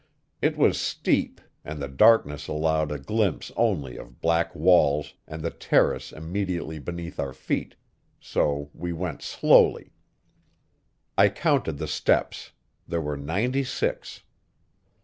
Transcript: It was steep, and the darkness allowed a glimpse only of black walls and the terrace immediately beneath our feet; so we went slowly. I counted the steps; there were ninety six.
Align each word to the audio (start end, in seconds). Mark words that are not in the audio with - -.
It 0.41 0.57
was 0.57 0.81
steep, 0.81 1.39
and 1.63 1.79
the 1.79 1.87
darkness 1.87 2.47
allowed 2.47 2.91
a 2.91 2.97
glimpse 2.97 3.51
only 3.55 3.97
of 3.97 4.19
black 4.19 4.55
walls 4.55 5.13
and 5.27 5.43
the 5.43 5.51
terrace 5.51 6.11
immediately 6.11 6.79
beneath 6.79 7.19
our 7.19 7.33
feet; 7.33 7.75
so 8.19 8.71
we 8.73 8.93
went 8.93 9.21
slowly. 9.21 9.91
I 11.19 11.29
counted 11.29 11.77
the 11.77 11.87
steps; 11.87 12.51
there 12.87 12.99
were 12.99 13.15
ninety 13.15 13.63
six. 13.63 14.23